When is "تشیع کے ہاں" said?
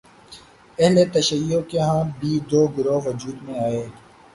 1.13-2.03